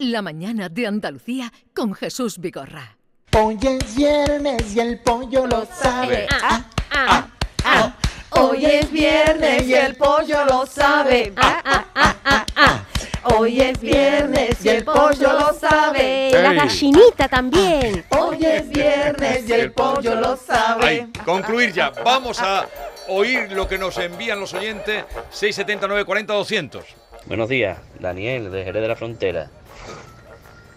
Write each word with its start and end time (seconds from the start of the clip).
La 0.00 0.22
mañana 0.22 0.68
de 0.68 0.86
Andalucía 0.86 1.52
con 1.74 1.92
Jesús 1.92 2.38
Vigorra. 2.38 2.96
Hoy 3.36 3.58
es 3.60 3.96
viernes 3.96 4.76
y 4.76 4.78
el 4.78 5.00
pollo 5.00 5.44
lo 5.48 5.66
sabe. 5.66 6.28
Ah, 6.30 6.64
ah, 6.92 7.28
ah. 7.64 7.94
Hoy 8.30 8.64
es 8.64 8.92
viernes 8.92 9.66
y 9.66 9.74
el 9.74 9.96
pollo 9.96 10.44
lo 10.44 10.66
sabe. 10.66 11.32
Ah, 11.34 11.60
ah, 11.64 11.84
ah, 11.96 12.16
ah, 12.24 12.46
ah. 12.54 12.84
Hoy 13.24 13.60
es 13.60 13.80
viernes 13.80 14.64
y 14.64 14.68
el 14.68 14.84
pollo 14.84 15.32
lo 15.32 15.52
sabe. 15.52 16.30
La 16.32 16.52
gallinita 16.52 17.26
también. 17.26 18.04
Hoy 18.10 18.44
es 18.44 18.68
viernes 18.68 19.48
y 19.48 19.52
el 19.52 19.72
pollo 19.72 20.14
lo 20.14 20.36
sabe. 20.36 20.86
Ay, 20.86 21.12
concluir 21.24 21.72
ya. 21.72 21.90
Vamos 22.04 22.40
a 22.40 22.68
oír 23.08 23.50
lo 23.50 23.66
que 23.66 23.76
nos 23.78 23.98
envían 23.98 24.38
los 24.38 24.54
oyentes. 24.54 25.06
679 25.30 26.04
40 26.04 26.34
200. 26.34 26.84
Buenos 27.26 27.48
días, 27.48 27.78
Daniel, 27.98 28.52
de 28.52 28.62
Jerez 28.62 28.80
de 28.80 28.88
la 28.88 28.94
Frontera. 28.94 29.50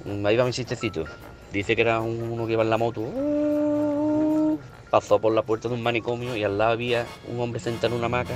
Mm, 0.06 0.26
Ahí 0.26 0.38
va 0.38 0.46
mi 0.46 0.52
chistecito. 0.52 1.06
Dice 1.52 1.76
que 1.76 1.82
era 1.82 2.00
uno 2.02 2.48
que 2.48 2.54
iba 2.54 2.64
en 2.64 2.70
la 2.70 2.78
moto. 2.78 3.02
Uh, 3.02 4.60
Pasó 4.90 5.20
por 5.20 5.34
la 5.34 5.44
puerta 5.44 5.70
de 5.70 5.76
un 5.76 5.84
manicomio 5.84 6.36
y 6.36 6.44
al 6.44 6.58
lado 6.58 6.72
había 6.72 7.06
un 7.28 7.40
hombre 7.40 7.60
sentado 7.60 7.94
en 7.94 8.00
una 8.00 8.08
hamaca 8.08 8.34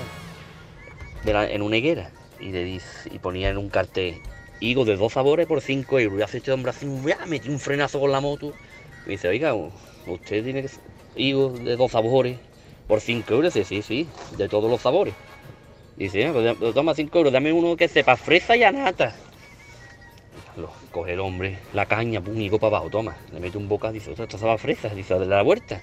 en 1.25 1.61
una 1.61 1.77
higuera. 1.77 2.11
Y, 2.39 2.51
le 2.51 2.63
dice, 2.63 3.09
y 3.11 3.19
ponía 3.19 3.49
en 3.49 3.57
un 3.57 3.69
cartel, 3.69 4.15
higo 4.59 4.85
de 4.85 4.95
dos 4.95 5.13
sabores 5.13 5.47
por 5.47 5.61
cinco 5.61 5.99
euros. 5.99 6.19
Y 6.19 6.23
hace 6.23 6.37
este 6.37 6.51
hombre 6.51 6.69
así, 6.69 6.85
¡buah! 6.85 7.25
metió 7.25 7.51
un 7.51 7.59
frenazo 7.59 7.99
con 7.99 8.11
la 8.11 8.21
moto. 8.21 8.53
Y 9.05 9.11
dice, 9.11 9.27
oiga, 9.27 9.53
usted 10.05 10.43
tiene 10.43 10.61
que 10.61 10.69
higo 11.15 11.49
de 11.49 11.75
dos 11.75 11.91
sabores 11.91 12.37
por 12.87 13.01
cinco 13.01 13.33
euros. 13.33 13.53
Dice, 13.53 13.65
sí, 13.65 13.81
sí, 13.81 14.07
de 14.37 14.47
todos 14.47 14.69
los 14.69 14.81
sabores. 14.81 15.13
Dice, 15.95 16.25
"Ah, 16.25 16.33
pues, 16.33 16.73
toma 16.73 16.93
5 16.93 17.19
euros, 17.19 17.31
dame 17.31 17.53
uno 17.53 17.77
que 17.77 17.87
sepa 17.87 18.17
fresa 18.17 18.55
y 18.57 18.63
anata. 18.63 19.15
Lo, 20.57 20.69
coge 20.91 21.13
el 21.13 21.19
hombre, 21.19 21.59
la 21.73 21.85
caña, 21.85 22.21
pum, 22.21 22.39
y 22.39 22.49
go 22.49 22.59
para 22.59 22.77
abajo, 22.77 22.89
toma. 22.89 23.15
Le 23.33 23.39
mete 23.39 23.57
un 23.57 23.67
bocado, 23.67 23.93
dice, 23.93 24.11
otra, 24.11 24.23
esto 24.23 24.37
sabe 24.37 24.53
a 24.53 24.57
fresa, 24.57 24.89
dice, 24.89 25.19
de 25.19 25.25
la 25.25 25.43
huerta. 25.43 25.81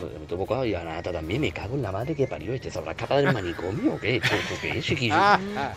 Le 0.00 0.18
mete 0.18 0.34
un 0.34 0.40
bocado 0.40 0.64
y 0.66 0.74
anata 0.74 1.12
también, 1.12 1.40
me 1.40 1.50
cago 1.52 1.74
en 1.74 1.82
la 1.82 1.90
madre 1.90 2.14
que 2.14 2.26
parió, 2.26 2.52
este 2.52 2.70
se 2.70 2.78
habrá 2.78 2.92
escapado 2.92 3.22
del 3.22 3.32
manicomio 3.32 3.94
o 3.94 3.98
qué, 3.98 4.16
¿Esto, 4.16 4.34
esto 4.34 4.54
qué 4.60 4.78
es, 4.78 4.84
chiquillo? 4.84 5.14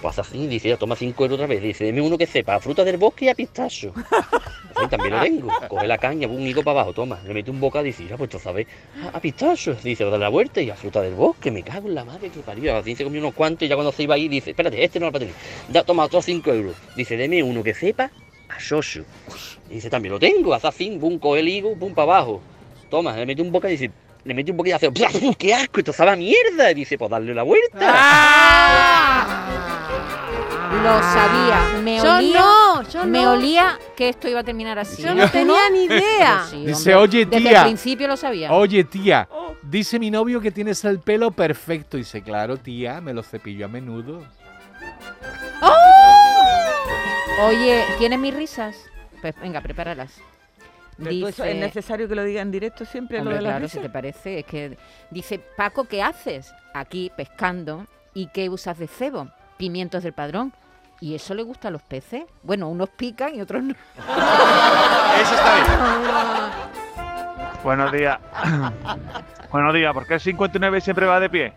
Pues 0.02 0.20
así, 0.20 0.48
dice, 0.48 0.76
toma 0.78 0.96
5 0.96 1.24
euros 1.24 1.36
otra 1.36 1.48
vez, 1.48 1.62
dice, 1.62 1.86
deme 1.86 2.02
uno 2.02 2.18
que 2.18 2.28
sepa 2.28 2.56
a 2.56 2.60
fruta 2.60 2.84
del 2.84 2.98
bosque 2.98 3.26
y 3.26 3.30
a 3.30 3.36
pistacho. 3.36 3.94
Así 4.76 4.88
también 4.90 5.14
lo 5.14 5.22
tengo, 5.22 5.50
coge 5.68 5.88
la 5.88 5.98
caña, 5.98 6.28
pum, 6.28 6.40
y 6.40 6.54
go 6.54 6.64
para 6.64 6.82
abajo, 6.82 6.94
toma. 6.94 7.20
Le 7.26 7.34
mete 7.34 7.50
un 7.52 7.60
bocado 7.60 7.86
y 7.86 7.90
dice, 7.90 8.04
mira, 8.04 8.18
pues 8.18 8.30
esto 8.30 8.40
sabe 8.40 8.68
a, 9.04 9.18
a 9.18 9.22
pistacho, 9.22 9.74
dice, 9.74 10.06
de 10.06 10.18
la 10.18 10.30
huerta 10.30 10.62
y 10.62 10.70
a 10.70 10.76
fruta 10.76 11.02
del 11.02 11.16
bosque, 11.16 11.52
me 11.52 11.64
cago 11.64 11.88
en 11.88 11.96
la 11.96 12.06
madre 12.06 12.30
que 12.30 12.40
parió. 12.42 12.76
Así 12.78 12.96
se 12.96 13.04
comió 13.04 13.20
unos 13.22 13.34
cuantos 13.34 13.64
y 13.64 13.68
ya 13.68 13.76
cuando 13.76 13.92
se 13.92 14.04
iba 14.04 14.16
ahí 14.16 14.28
dice, 14.28 14.52
espérate, 14.52 14.84
este 14.84 15.00
no 15.00 15.08
lo 15.08 15.12
va 15.12 15.18
a 15.18 15.20
tener. 15.20 15.36
Da, 15.70 15.84
toma 15.84 16.06
otros 16.06 16.26
5 16.26 16.52
euros. 16.54 16.76
Dice, 16.96 17.18
deme 17.18 17.42
uno 17.42 17.64
que 17.64 17.74
sepa 17.74 18.12
a 18.50 18.60
shoshu. 18.60 19.04
Y 19.70 19.76
dice, 19.76 19.90
también 19.90 20.14
lo 20.14 20.20
tengo, 20.20 20.54
haz 20.54 20.66
así, 20.66 20.98
pum, 21.00 21.20
coge 21.20 21.40
el 21.40 21.48
higo, 21.48 21.76
pum, 21.76 21.94
para 21.94 22.14
abajo. 22.14 22.42
Toma, 22.90 23.16
le 23.16 23.26
mete 23.26 23.42
un 23.42 23.52
bocado 23.52 23.74
y 23.74 23.78
dice, 23.78 23.92
le 24.26 24.34
mete 24.34 24.52
un 24.52 24.58
poquito 24.58 24.74
y 24.74 24.76
hace, 24.76 24.92
¡puf! 24.92 25.36
¡qué 25.38 25.54
asco! 25.54 25.80
Esto 25.80 25.94
sabe 25.94 26.12
a 26.12 26.16
mierda. 26.16 26.72
Y 26.72 26.76
dice, 26.76 26.98
pues 26.98 27.10
darle 27.10 27.34
la 27.34 27.44
vuelta. 27.44 27.78
Lo 30.84 31.02
sabía. 31.02 31.82
Me 31.84 31.98
Yo 31.98 32.16
olía, 32.18 32.40
no, 32.40 32.82
yo 32.90 33.06
me 33.06 33.24
no. 33.24 33.32
olía 33.34 33.78
que 33.98 34.10
esto 34.10 34.28
iba 34.30 34.40
a 34.42 34.44
terminar 34.44 34.78
así. 34.80 35.02
Yo 35.02 35.14
no 35.16 35.30
tenía 35.30 35.70
ni 35.72 35.84
idea. 35.86 36.46
Sí, 36.50 36.66
Dice, 36.66 36.96
oye, 36.96 37.26
Desde 37.26 37.50
tía. 37.50 37.60
el 37.62 37.66
principio 37.66 38.08
lo 38.08 38.16
sabía. 38.16 38.52
Oye, 38.54 38.84
tía, 38.84 39.28
dice 39.64 39.98
mi 40.00 40.10
novio 40.12 40.40
que 40.40 40.52
tienes 40.52 40.86
el 40.86 41.00
pelo 41.00 41.32
perfecto. 41.32 41.98
Dice, 41.98 42.22
claro, 42.22 42.58
tía, 42.58 43.02
me 43.02 43.14
lo 43.14 43.24
cepillo 43.24 43.66
a 43.66 43.68
menudo. 43.68 44.24
Oye, 47.48 47.84
¿tienes 47.98 48.20
mis 48.20 48.34
risas? 48.34 48.76
Pues 49.22 49.34
venga, 49.42 49.62
prepáralas. 49.62 50.14
Pero 51.00 51.12
tú 51.12 51.28
eso 51.28 51.44
¿Es 51.46 51.56
necesario 51.56 52.08
que 52.08 52.16
lo 52.16 52.24
diga 52.24 52.42
en 52.42 52.52
directo 52.52 52.86
siempre 52.86 53.20
Hombre, 53.20 53.36
lo 53.36 53.38
de 53.38 53.44
la 53.44 53.50
claro, 53.50 53.64
risa? 53.64 53.78
si 53.78 53.82
te 53.82 53.90
parece, 53.90 54.40
es 54.40 54.46
que 54.46 54.78
dice, 55.10 55.40
Paco, 55.40 55.86
¿qué 55.86 56.04
haces? 56.04 56.54
Aquí 56.74 57.12
pescando. 57.16 57.86
¿Y 58.14 58.28
qué 58.28 58.50
usas 58.50 58.78
de 58.78 58.88
cebo? 58.88 59.30
Pimientos 59.58 60.04
del 60.04 60.14
padrón. 60.14 60.54
¿Y 61.02 61.16
eso 61.16 61.34
le 61.34 61.44
gusta 61.44 61.70
a 61.70 61.72
los 61.72 61.82
peces? 61.82 62.26
Bueno, 62.44 62.68
unos 62.68 62.90
pican 62.90 63.34
y 63.36 63.42
otros 63.42 63.64
no. 63.64 63.74
Eso 65.22 65.36
está 65.36 65.56
bien. 65.56 65.68
Buenos 67.64 67.92
días. 67.92 68.20
Buenos 69.52 69.74
días. 69.74 69.94
¿Por 69.94 70.06
qué 70.08 70.16
el 70.16 70.20
59 70.20 70.82
siempre 70.82 71.06
va 71.06 71.20
de 71.20 71.30
pie? 71.30 71.54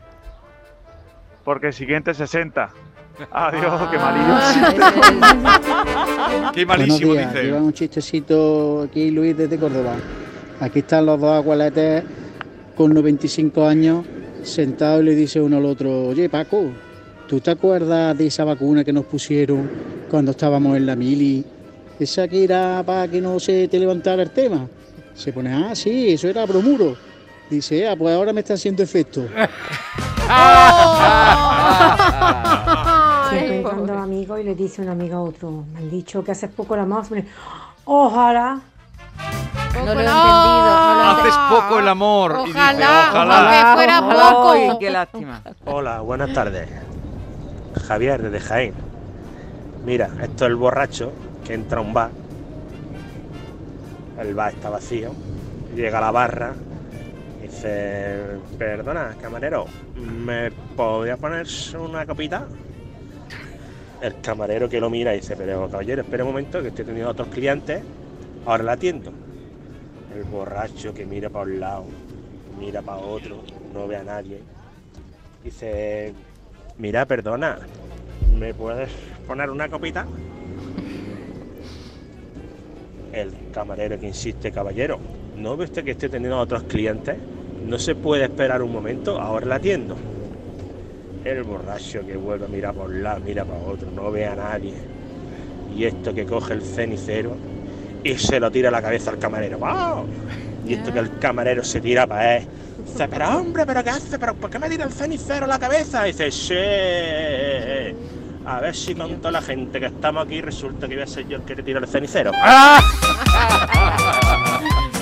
Porque 1.44 1.68
el 1.68 1.72
siguiente 1.72 2.12
es 2.12 2.16
60. 2.18 2.70
Adiós, 3.32 3.88
qué 3.90 3.98
malillo. 3.98 4.34
Qué 6.54 6.66
malísimo, 6.66 7.12
Buenos 7.12 7.16
días, 7.16 7.32
dice. 7.34 7.44
lleva 7.44 7.58
un 7.60 7.72
chistecito 7.72 8.82
aquí 8.82 9.10
Luis 9.10 9.36
desde 9.36 9.58
Córdoba. 9.58 9.94
Aquí 10.60 10.80
están 10.80 11.06
los 11.06 11.20
dos 11.20 11.30
abueletes 11.30 12.04
con 12.76 12.92
95 12.94 13.66
años 13.66 14.04
sentados 14.42 15.02
y 15.02 15.06
le 15.06 15.14
dice 15.14 15.40
uno 15.40 15.58
al 15.58 15.64
otro, 15.66 16.08
oye 16.08 16.28
Paco, 16.28 16.64
¿tú 17.28 17.40
te 17.40 17.50
acuerdas 17.50 18.16
de 18.16 18.26
esa 18.26 18.44
vacuna 18.44 18.84
que 18.84 18.92
nos 18.92 19.04
pusieron 19.04 19.70
cuando 20.10 20.30
estábamos 20.32 20.76
en 20.76 20.86
la 20.86 20.96
mili? 20.96 21.44
Esa 21.98 22.26
que 22.28 22.44
era 22.44 22.82
para 22.84 23.08
que 23.08 23.20
no 23.20 23.38
se 23.38 23.68
te 23.68 23.78
levantara 23.78 24.22
el 24.22 24.30
tema. 24.30 24.66
Se 25.14 25.32
pone, 25.32 25.52
ah, 25.52 25.74
sí, 25.74 26.12
eso 26.12 26.28
era 26.28 26.46
bromuro. 26.46 26.96
Dice, 27.50 27.86
ah, 27.86 27.94
pues 27.96 28.14
ahora 28.14 28.32
me 28.32 28.40
está 28.40 28.54
haciendo 28.54 28.82
efecto. 28.82 29.26
Siempre 33.38 33.96
amigos 33.98 34.40
y 34.40 34.44
le 34.44 34.54
dice 34.54 34.82
un 34.82 34.88
amigo 34.88 35.16
a 35.16 35.22
otro, 35.22 35.64
me 35.72 35.78
han 35.80 35.90
dicho 35.90 36.22
que 36.24 36.32
haces 36.32 36.50
poco 36.50 36.76
la 36.76 36.82
amor. 36.82 37.04
Ojalá. 37.84 38.60
No 39.74 39.94
lo 39.94 40.00
he 40.00 40.04
entendido. 40.04 40.04
No 40.04 40.94
lo 40.94 41.02
Haces 41.10 41.34
poco 41.50 41.78
el 41.78 41.88
amor. 41.88 42.36
y 42.42 42.46
dice, 42.46 42.58
Ojalá, 42.58 43.06
ojalá. 43.10 43.24
ojalá 43.24 43.74
fuera 43.74 44.00
Ojalá. 44.00 44.30
poco. 44.30 44.50
Ay, 44.52 44.70
qué 44.80 44.90
lástima. 44.90 45.42
Hola, 45.64 46.00
buenas 46.00 46.32
tardes. 46.32 46.68
Javier 47.86 48.22
desde 48.22 48.40
Jaén. 48.40 48.74
Mira, 49.84 50.08
esto 50.22 50.44
es 50.44 50.50
el 50.50 50.56
borracho 50.56 51.12
que 51.44 51.54
entra 51.54 51.78
a 51.78 51.82
un 51.82 51.92
bar. 51.94 52.10
El 54.20 54.34
bar 54.34 54.52
está 54.52 54.70
vacío. 54.70 55.12
Llega 55.74 55.98
a 55.98 56.00
la 56.02 56.10
barra. 56.10 56.52
Dice, 57.40 58.38
perdona, 58.58 59.14
camarero, 59.20 59.66
¿me 59.96 60.50
podría 60.76 61.16
poner 61.16 61.46
una 61.78 62.06
copita? 62.06 62.46
El 64.02 64.20
camarero 64.20 64.68
que 64.68 64.80
lo 64.80 64.90
mira 64.90 65.12
dice, 65.12 65.36
pero 65.36 65.68
caballero, 65.70 66.02
espera 66.02 66.24
un 66.24 66.30
momento 66.30 66.60
que 66.60 66.68
estoy 66.68 66.84
teniendo 66.84 67.12
otros 67.12 67.28
clientes. 67.28 67.84
Ahora 68.44 68.64
la 68.64 68.72
atiendo. 68.72 69.12
El 70.12 70.24
borracho 70.24 70.92
que 70.92 71.06
mira 71.06 71.30
para 71.30 71.44
un 71.44 71.60
lado, 71.60 71.84
mira 72.58 72.82
para 72.82 72.98
otro, 72.98 73.44
no 73.72 73.86
ve 73.86 73.94
a 73.94 74.02
nadie. 74.02 74.40
Dice, 75.44 76.12
mira, 76.78 77.06
perdona, 77.06 77.60
¿me 78.36 78.52
puedes 78.52 78.90
poner 79.24 79.48
una 79.50 79.68
copita? 79.68 80.04
El 83.12 83.32
camarero 83.52 84.00
que 84.00 84.08
insiste, 84.08 84.50
caballero, 84.50 84.98
¿no 85.36 85.56
ve 85.56 85.66
usted 85.66 85.84
que 85.84 85.92
estoy 85.92 86.08
teniendo 86.08 86.40
otros 86.40 86.64
clientes? 86.64 87.16
¿No 87.64 87.78
se 87.78 87.94
puede 87.94 88.24
esperar 88.24 88.62
un 88.62 88.72
momento? 88.72 89.20
Ahora 89.20 89.46
la 89.46 89.54
atiendo. 89.54 89.96
El 91.24 91.42
borracho 91.44 92.04
que 92.06 92.16
vuelve 92.16 92.46
a 92.46 92.48
mirar 92.48 92.74
por 92.74 92.90
un 92.90 93.02
lado, 93.02 93.20
mira 93.24 93.44
para 93.44 93.60
otro, 93.60 93.88
no 93.94 94.10
ve 94.10 94.26
a 94.26 94.34
nadie. 94.34 94.74
Y 95.76 95.84
esto 95.84 96.12
que 96.14 96.26
coge 96.26 96.54
el 96.54 96.62
cenicero 96.62 97.36
y 98.02 98.16
se 98.18 98.40
lo 98.40 98.50
tira 98.50 98.68
a 98.68 98.72
la 98.72 98.82
cabeza 98.82 99.10
al 99.10 99.18
camarero. 99.18 99.58
¡Wow! 99.58 100.06
Y 100.66 100.74
esto 100.74 100.92
que 100.92 100.98
el 100.98 101.18
camarero 101.18 101.62
se 101.64 101.80
tira 101.80 102.06
para 102.06 102.38
él. 102.38 102.46
Dice, 102.84 103.06
pero 103.08 103.28
hombre, 103.38 103.64
¿pero 103.64 103.82
qué 103.84 103.90
hace? 103.90 104.18
¿Pero 104.18 104.34
por 104.34 104.50
qué 104.50 104.58
me 104.58 104.68
tira 104.68 104.84
el 104.84 104.92
cenicero 104.92 105.44
a 105.44 105.48
la 105.48 105.58
cabeza? 105.58 106.06
Y 106.08 106.12
dice, 106.12 106.30
sí. 106.32 107.96
A 108.44 108.60
ver 108.60 108.74
si 108.74 108.92
con 108.96 109.16
toda 109.18 109.30
la 109.30 109.42
gente 109.42 109.78
que 109.78 109.86
estamos 109.86 110.26
aquí 110.26 110.40
resulta 110.40 110.88
que 110.88 110.94
voy 110.94 111.04
a 111.04 111.06
ser 111.06 111.28
yo 111.28 111.36
el 111.36 111.44
que 111.44 111.54
te 111.54 111.62
tira 111.62 111.78
el 111.78 111.86
cenicero. 111.86 112.32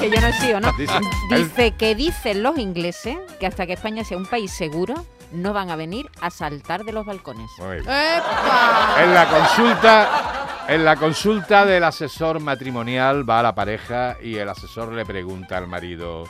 Que 0.01 0.09
yo 0.11 0.19
no 0.21 0.29
he 0.29 0.33
sido, 0.33 0.61
¿no? 0.61 0.73
Dice- 0.79 0.95
Dice 1.37 1.73
que 1.73 1.95
dicen 1.95 2.43
los 2.43 2.59
ingleses 2.59 3.17
que 3.39 3.47
hasta 3.47 3.67
que 3.67 3.75
España 3.75 4.03
sea 4.03 4.17
un 4.17 4.25
país 4.25 4.51
seguro, 4.51 4.95
no 5.33 5.53
van 5.53 5.71
a 5.71 5.77
venir 5.77 6.11
a 6.21 6.31
saltar 6.31 6.85
de 6.85 6.93
los 6.93 7.07
balcones. 7.07 7.51
¡Epa! 7.59 9.03
En 9.03 9.15
la 9.15 9.29
consulta, 9.29 10.65
en 10.69 10.85
la 10.85 10.97
consulta 10.97 11.65
del 11.65 11.85
asesor 11.85 12.41
matrimonial 12.41 13.29
va 13.29 13.41
a 13.41 13.43
la 13.43 13.55
pareja 13.55 14.17
y 14.23 14.37
el 14.37 14.49
asesor 14.49 14.93
le 14.93 15.05
pregunta 15.05 15.57
al 15.57 15.67
marido, 15.67 16.25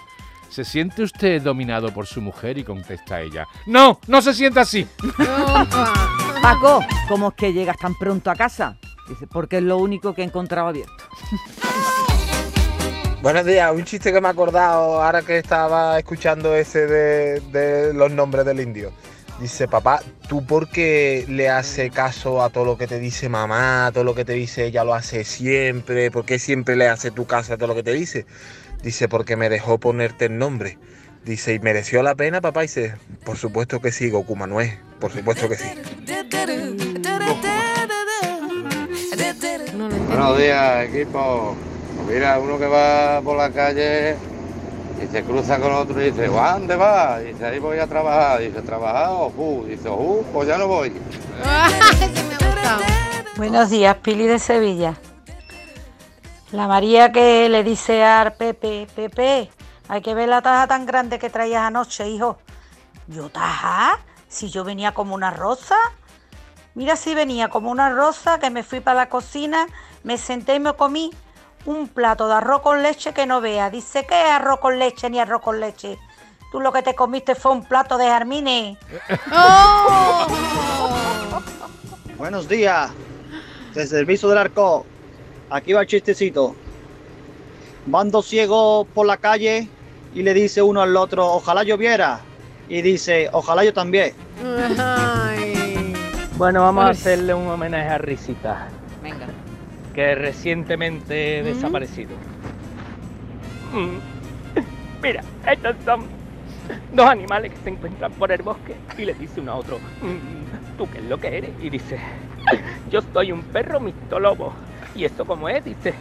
¿se 0.49 0.65
siente 0.65 1.03
usted 1.03 1.43
dominado 1.43 1.93
por 1.93 2.07
su 2.07 2.21
mujer? 2.21 2.59
Y 2.59 2.65
contesta 2.65 3.21
ella, 3.21 3.47
no, 3.67 4.01
no 4.07 4.23
se 4.23 4.35
siente 4.35 4.61
así. 4.61 4.87
Paco, 6.43 6.81
¿cómo 7.09 7.29
es 7.29 7.35
que 7.35 7.53
llegas 7.53 7.77
tan 7.79 7.95
pronto 7.97 8.31
a 8.31 8.35
casa? 8.35 8.77
Dice, 9.09 9.27
porque 9.27 9.59
es 9.59 9.63
lo 9.63 9.77
único 9.77 10.15
que 10.15 10.23
he 10.23 10.25
encontrado 10.25 10.69
abierto. 10.69 11.05
Buenos 13.23 13.45
días, 13.45 13.71
un 13.75 13.85
chiste 13.85 14.15
que 14.15 14.21
me 14.23 14.29
he 14.29 14.31
acordado 14.31 15.03
ahora 15.03 15.21
que 15.21 15.37
estaba 15.37 15.99
escuchando 15.99 16.55
ese 16.57 16.87
de, 16.87 17.41
de 17.53 17.93
los 17.93 18.11
nombres 18.11 18.47
del 18.47 18.61
indio. 18.61 18.93
Dice, 19.39 19.69
papá, 19.69 20.01
¿tú 20.27 20.47
por 20.47 20.71
qué 20.71 21.27
le 21.29 21.51
haces 21.51 21.93
caso 21.93 22.43
a 22.43 22.49
todo 22.49 22.65
lo 22.65 22.79
que 22.79 22.87
te 22.87 22.99
dice 22.99 23.29
mamá, 23.29 23.87
a 23.87 23.93
todo 23.93 24.05
lo 24.05 24.15
que 24.15 24.25
te 24.25 24.33
dice 24.33 24.65
ella 24.65 24.85
lo 24.85 24.95
hace 24.95 25.25
siempre? 25.25 26.11
¿Por 26.11 26.25
qué 26.25 26.39
siempre 26.39 26.77
le 26.77 26.89
hace 26.89 27.11
tu 27.11 27.27
casa 27.27 27.55
a 27.55 27.57
todo 27.59 27.69
lo 27.69 27.75
que 27.75 27.83
te 27.83 27.93
dice? 27.93 28.25
Dice, 28.83 29.07
porque 29.07 29.37
me 29.37 29.51
dejó 29.51 29.77
ponerte 29.77 30.25
el 30.25 30.39
nombre. 30.39 30.79
Dice, 31.23 31.53
¿y 31.53 31.59
mereció 31.59 32.03
la 32.03 32.15
pena, 32.15 32.41
papá? 32.41 32.63
Dice, 32.63 32.95
por 33.25 33.37
supuesto 33.37 33.81
que 33.81 33.93
sí, 33.93 34.09
Goku 34.09 34.35
Manuel, 34.35 34.79
por 34.99 35.13
supuesto 35.13 35.47
que 35.47 35.57
sí. 35.57 35.69
Buenos 40.09 40.39
días, 40.39 40.89
equipo. 40.89 41.57
Mira, 42.11 42.41
uno 42.41 42.59
que 42.59 42.67
va 42.67 43.21
por 43.23 43.37
la 43.37 43.51
calle 43.51 44.17
y 45.01 45.07
se 45.07 45.23
cruza 45.23 45.61
con 45.61 45.73
otro 45.73 46.03
y 46.03 46.11
dice, 46.11 46.27
"¿A 46.27 46.55
¿dónde 46.55 46.75
vas? 46.75 47.23
Dice, 47.23 47.47
ahí 47.47 47.61
voy 47.61 47.79
a 47.79 47.87
trabajar. 47.87 48.41
Dice, 48.41 48.63
¿trabajar? 48.63 49.11
Ojú. 49.11 49.65
Dice, 49.69 49.89
ojú, 49.89 50.27
pues 50.33 50.49
ya 50.49 50.59
no 50.59 50.67
voy. 50.67 50.93
Buenos 53.37 53.71
días, 53.71 53.97
Pili 53.99 54.27
de 54.27 54.41
Sevilla. 54.41 54.97
La 56.51 56.67
María 56.67 57.13
que 57.13 57.49
le 57.49 57.63
dice 57.63 58.05
a 58.05 58.35
Pepe, 58.37 58.89
Pepe, 58.93 59.49
hay 59.87 60.03
que 60.03 60.13
ver 60.13 60.29
la 60.29 60.43
taja 60.43 60.67
tan 60.67 60.87
grande 60.87 61.21
que 61.21 61.31
traías 61.31 61.63
anoche, 61.63 62.09
hijo. 62.09 62.39
¿Yo 63.07 63.29
taja? 63.31 64.01
Si 64.29 64.51
yo 64.51 64.65
venía 64.65 64.95
como 64.95 65.15
una 65.15 65.31
rosa. 65.31 65.77
Mira 66.75 66.97
si 66.97 67.15
venía 67.15 67.49
como 67.49 67.71
una 67.71 67.89
rosa 67.89 68.41
que 68.41 68.51
me 68.51 68.65
fui 68.65 68.81
para 68.81 68.97
la 68.97 69.09
cocina, 69.09 69.69
me 70.03 70.19
senté 70.19 70.57
y 70.57 70.61
me 70.61 70.73
comí 70.73 71.13
un 71.67 71.89
plato 71.89 72.29
de 72.29 72.35
arroz 72.35 72.63
con 72.63 72.83
leche 72.83 73.13
que 73.13 73.27
no 73.27 73.41
vea. 73.41 73.71
Dice 73.71 74.07
que 74.07 74.21
es 74.21 74.31
arroz 74.31 74.61
con 74.61 74.79
leche 74.79 75.11
ni 75.11 75.19
arroz 75.19 75.43
con 75.43 75.61
leche. 75.61 75.99
Tú 76.51 76.61
lo 76.61 76.73
que 76.73 76.83
te 76.83 76.95
comiste 76.95 77.35
fue 77.35 77.53
un 77.53 77.65
plato 77.65 77.99
de 77.99 78.07
jarmines. 78.07 78.79
Buenos 82.19 82.49
días, 82.49 82.91
desde 83.75 84.01
el 84.01 84.05
viso 84.05 84.29
del 84.29 84.39
arco. 84.39 84.85
Aquí 85.49 85.73
va 85.73 85.83
el 85.83 85.87
chistecito. 85.87 86.55
Van 87.87 88.11
dos 88.11 88.27
ciegos 88.27 88.87
por 88.95 89.07
la 89.07 89.17
calle 89.17 89.69
y 90.15 90.23
le 90.23 90.35
dice 90.35 90.61
uno 90.61 90.83
al 90.83 90.97
otro, 90.97 91.27
ojalá 91.27 91.63
lloviera. 91.63 92.21
Y 92.69 92.83
dice, 92.83 93.29
ojalá 93.33 93.65
yo 93.65 93.73
también. 93.73 94.15
Bueno, 96.37 96.63
vamos 96.63 96.85
a 96.85 96.89
hacerle 96.91 97.35
un 97.35 97.49
homenaje 97.49 97.89
a 97.89 97.99
Risita. 97.99 98.69
Que 99.95 100.15
recientemente 100.15 101.43
desaparecido. 101.43 102.15
Mm. 103.73 103.99
Mira, 105.03 105.23
estos 105.47 105.77
son 105.85 106.05
dos 106.93 107.07
animales 107.07 107.53
que 107.53 107.59
se 107.59 107.71
encuentran 107.71 108.13
por 108.13 108.31
el 108.33 108.43
bosque 108.43 108.75
y 108.99 109.05
le 109.05 109.15
dice 109.15 109.41
uno 109.41 109.53
a 109.53 109.57
otro, 109.57 109.79
"Mm, 109.79 110.77
¿tú 110.79 110.89
qué 110.91 110.99
es 110.99 111.05
lo 111.05 111.19
que 111.19 111.39
eres? 111.39 111.51
Y 111.61 111.71
dice, 111.71 111.99
yo 112.91 113.01
soy 113.13 113.33
un 113.33 113.43
perro 113.43 113.81
mixtolobo. 113.81 114.53
¿Y 114.95 115.05
esto 115.05 115.25
cómo 115.25 115.49
es? 115.49 115.65
Dice, 115.65 115.95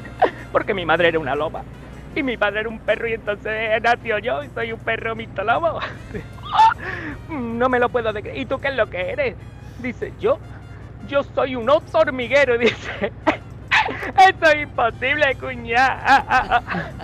porque 0.52 0.74
mi 0.74 0.86
madre 0.86 1.10
era 1.10 1.20
una 1.20 1.36
loba. 1.36 1.64
Y 2.16 2.24
mi 2.24 2.38
padre 2.38 2.62
era 2.62 2.70
un 2.70 2.80
perro 2.80 3.08
y 3.08 3.14
entonces 3.14 3.82
nació 3.84 4.18
yo 4.18 4.44
y 4.44 4.50
soy 4.50 4.72
un 4.72 4.80
perro 4.80 5.16
mixtolobo. 5.16 5.80
No 7.30 7.70
me 7.70 7.78
lo 7.80 7.90
puedo 7.90 8.12
creer. 8.12 8.38
¿Y 8.38 8.46
tú 8.46 8.60
qué 8.60 8.70
es 8.70 8.76
lo 8.76 8.88
que 8.90 9.12
eres? 9.12 9.36
Dice, 9.84 10.12
yo, 10.20 10.40
yo 11.08 11.22
soy 11.24 11.56
un 11.56 11.70
oso 11.70 12.00
hormiguero. 12.00 12.58
Dice, 12.58 13.12
esto 14.28 14.46
es 14.46 14.64
imposible, 14.64 15.36
cuñá. 15.40 16.96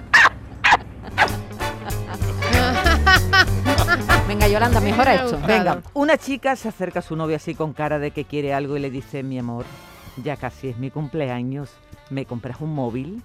Venga, 4.28 4.48
Yolanda, 4.48 4.82
mejora 4.82 5.16
esto. 5.16 5.40
Venga, 5.46 5.82
una 5.94 6.18
chica 6.18 6.56
se 6.56 6.70
acerca 6.70 7.00
a 7.00 7.02
su 7.02 7.16
novia 7.16 7.38
así 7.38 7.56
con 7.56 7.74
cara 7.74 8.00
de 8.00 8.12
que 8.12 8.26
quiere 8.26 8.54
algo 8.54 8.76
y 8.76 8.80
le 8.80 8.90
dice, 8.90 9.24
mi 9.24 9.38
amor, 9.38 9.66
ya 10.24 10.36
casi 10.36 10.70
es 10.70 10.78
mi 10.78 10.90
cumpleaños, 10.90 11.70
¿me 12.10 12.26
compras 12.26 12.58
un 12.60 12.74
móvil? 12.74 13.22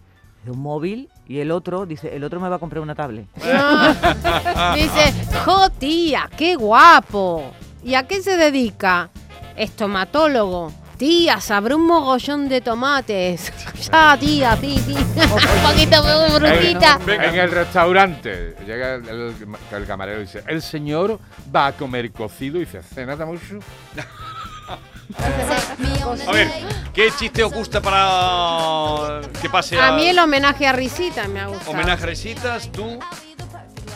Un 0.46 0.60
móvil 0.60 1.10
y 1.28 1.40
el 1.40 1.50
otro, 1.50 1.84
dice, 1.84 2.16
el 2.16 2.24
otro 2.24 2.40
me 2.40 2.48
va 2.48 2.56
a 2.56 2.58
comprar 2.58 2.82
una 2.82 2.94
tablet. 2.94 3.26
Dice, 4.74 5.12
jo 5.44 5.68
tía, 5.68 6.30
qué 6.34 6.54
guapo. 6.54 7.52
¿Y 7.84 7.94
a 7.94 8.06
qué 8.06 8.22
se 8.22 8.38
dedica? 8.38 9.10
Estomatólogo. 9.54 10.72
Tía, 11.00 11.40
sabré 11.40 11.74
un 11.74 11.86
mogollón 11.86 12.46
de 12.46 12.60
tomates. 12.60 13.50
ya, 13.90 14.18
tía, 14.20 14.54
sí, 14.60 14.76
sí. 14.84 14.94
un 14.94 15.62
poquito 15.72 16.02
de 16.02 16.28
frutita. 16.38 16.98
En, 17.06 17.22
en 17.22 17.34
el 17.36 17.50
restaurante 17.50 18.54
llega 18.66 18.96
el, 18.96 19.08
el- 19.08 19.34
el 19.72 19.86
camarero 19.86 20.18
y 20.18 20.24
dice, 20.26 20.44
el 20.46 20.60
señor 20.60 21.18
va 21.56 21.68
a 21.68 21.72
comer 21.72 22.12
cocido 22.12 22.58
y 22.58 22.66
dice, 22.66 22.82
¿cena 22.82 23.16
mucho? 23.24 23.60
A 26.28 26.32
ver, 26.32 26.48
¿qué 26.92 27.10
chiste 27.18 27.42
os 27.42 27.52
gusta 27.52 27.80
para 27.80 29.22
que 29.40 29.48
pase 29.50 29.76
a, 29.80 29.88
A 29.88 29.92
mí 29.92 30.06
el 30.06 30.18
homenaje 30.18 30.66
a 30.66 30.72
Risita 30.72 31.26
me 31.26 31.40
ha 31.40 31.46
gustado. 31.46 31.70
homenaje 31.72 32.04
a 32.04 32.06
risitas? 32.06 32.70
Tú, 32.70 32.98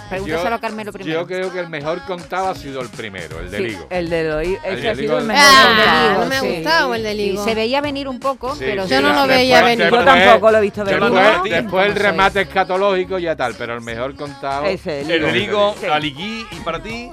Pregúntaselo 0.08 0.54
a 0.54 0.58
Carmelo 0.60 0.92
primero. 0.92 1.20
Yo 1.20 1.26
creo 1.26 1.52
que 1.52 1.60
el 1.60 1.68
mejor 1.68 2.00
contado 2.04 2.48
ha 2.50 2.54
sido 2.54 2.80
el 2.80 2.88
primero, 2.88 3.40
el 3.40 3.50
de 3.50 3.56
Sí, 3.58 3.62
Ligo. 3.64 3.86
el 3.90 4.10
de 4.10 4.52
ese 4.52 4.68
El 4.68 4.78
sido 4.80 4.90
el 4.90 4.98
Ligo. 4.98 5.20
mejor. 5.20 5.44
Ah, 5.44 5.74
contado, 5.76 6.20
no 6.20 6.26
me 6.26 6.36
ha 6.36 6.40
sí. 6.40 6.48
gustado 6.48 6.94
el 6.94 7.02
de 7.02 7.14
Ligo. 7.14 7.42
Y 7.42 7.44
se 7.48 7.54
veía 7.54 7.80
venir 7.80 8.08
un 8.08 8.20
poco, 8.20 8.54
Sí, 8.54 8.60
pero 8.66 8.84
sí, 8.84 8.90
Yo 8.90 9.00
no 9.00 9.12
lo 9.12 9.26
veía 9.26 9.56
después- 9.62 9.76
venir. 9.78 9.92
Yo 9.92 10.04
tampoco 10.04 10.50
lo 10.50 10.58
he 10.58 10.60
visto 10.60 10.84
venir. 10.84 11.00
Después, 11.00 11.22
¿no? 11.36 11.42
después 11.44 11.86
el 11.86 11.92
¿Cómo 11.94 12.02
remate 12.04 12.40
escatológico 12.42 13.18
ya 13.18 13.34
tal, 13.36 13.54
pero 13.56 13.74
el 13.74 13.80
mejor 13.80 14.14
contado. 14.14 14.64
Ese, 14.66 15.00
el 15.02 15.10
el 15.10 15.22
de 15.22 15.32
Ligo, 15.32 15.74
Sí. 15.80 15.86
Aligui 15.86 16.46
y 16.50 16.56
para 16.60 16.82
ti, 16.82 17.10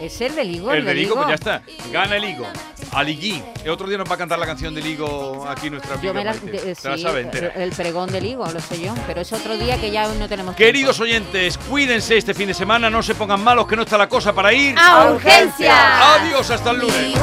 es 0.00 0.20
el 0.20 0.34
de 0.34 0.44
Ligo. 0.44 0.72
el 0.72 0.84
de 0.84 0.94
Ligo, 0.94 1.14
pues 1.14 1.28
ya 1.28 1.34
está. 1.34 1.62
Gana 1.92 2.16
el 2.16 2.22
Ligo. 2.22 2.46
Aligui. 2.94 3.42
El 3.64 3.70
otro 3.70 3.88
día 3.88 3.98
nos 3.98 4.08
va 4.10 4.14
a 4.14 4.18
cantar 4.18 4.38
la 4.38 4.46
canción 4.46 4.74
de 4.74 4.80
Ligo 4.82 5.46
aquí 5.48 5.68
nuestra 5.70 6.00
Yo 6.00 6.10
amiga 6.10 6.12
me 6.14 6.24
la, 6.24 6.30
Maite. 6.32 6.50
de- 6.66 6.74
Se 6.74 6.88
la 6.88 6.96
sí, 6.96 7.02
sabe 7.02 7.20
entera. 7.22 7.48
el, 7.56 7.62
el 7.62 7.70
pregón 7.72 8.10
de 8.12 8.20
Ligo, 8.20 8.46
lo 8.46 8.60
sé 8.60 8.80
yo, 8.80 8.94
pero 9.06 9.20
es 9.22 9.32
otro 9.32 9.56
día 9.56 9.80
que 9.80 9.90
ya 9.90 10.06
no 10.08 10.28
tenemos 10.28 10.54
Queridos 10.54 11.00
oyentes, 11.00 11.58
cuídense 11.58 12.16
este 12.16 12.34
fin 12.34 12.48
de 12.48 12.54
semana, 12.54 12.88
no 12.90 13.02
se 13.02 13.14
pongan 13.14 13.42
malos, 13.42 13.66
que 13.66 13.76
no 13.76 13.82
está 13.82 13.98
la 13.98 14.08
cosa 14.08 14.32
para 14.32 14.52
ir. 14.52 14.76
¡A 14.78 15.10
urgencia! 15.10 16.14
Adiós, 16.14 16.50
hasta 16.50 16.70
el 16.70 16.78
lunes. 16.78 17.14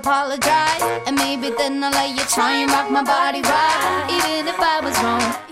Apologize, 0.00 0.82
and 1.06 1.14
maybe 1.16 1.50
then 1.58 1.84
I'll 1.84 1.90
let 1.90 2.08
you 2.08 2.24
try 2.24 2.52
and 2.62 2.70
rock 2.70 2.90
my 2.90 3.02
body 3.02 3.42
right, 3.42 4.06
even 4.08 4.48
if 4.48 4.58
I 4.58 4.80
was 4.80 4.96
wrong. 5.02 5.49